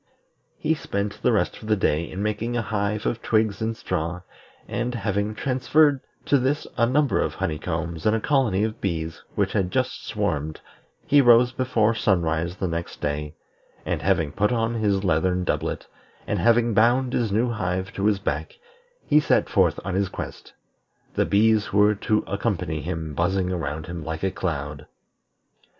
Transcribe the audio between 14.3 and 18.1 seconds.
put on his leathern doublet, and having bound his new hive to